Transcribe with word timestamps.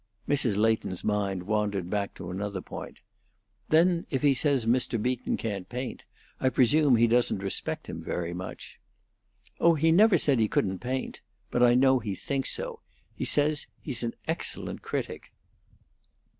Mrs. 0.27 0.57
Leighton's 0.57 1.03
mind 1.03 1.43
wandered 1.43 1.87
back 1.87 2.15
to 2.15 2.31
another 2.31 2.59
point. 2.59 3.01
"Then 3.69 4.07
if 4.09 4.23
he 4.23 4.33
says 4.33 4.65
Mr. 4.65 4.99
Beaton 4.99 5.37
can't 5.37 5.69
paint, 5.69 6.05
I 6.39 6.49
presume 6.49 6.95
he 6.95 7.05
doesn't 7.05 7.43
respect 7.43 7.85
him 7.85 8.01
very 8.01 8.33
much." 8.33 8.79
"Oh, 9.59 9.75
he 9.75 9.91
never 9.91 10.17
said 10.17 10.39
he 10.39 10.47
couldn't 10.47 10.79
paint. 10.79 11.21
But 11.51 11.61
I 11.61 11.75
know 11.75 11.99
he 11.99 12.15
thinks 12.15 12.49
so. 12.51 12.79
He 13.13 13.25
says 13.25 13.67
he's 13.79 14.01
an 14.01 14.15
excellent 14.27 14.81
critic." 14.81 15.33